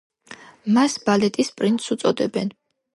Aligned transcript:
მას 0.79 0.97
ბალეტის 1.09 1.55
პრინცს 1.61 1.97
უწოდებენ. 1.99 2.55